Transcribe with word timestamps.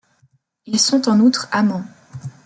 Ils 0.65 0.79
sont 0.79 1.07
en 1.09 1.19
outre 1.19 1.47
amants. 1.51 1.85